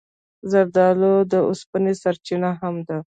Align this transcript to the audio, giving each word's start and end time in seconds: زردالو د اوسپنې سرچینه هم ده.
زردالو 0.51 1.13
د 1.31 1.33
اوسپنې 1.49 1.93
سرچینه 2.01 2.49
هم 2.59 2.75
ده. 2.87 2.97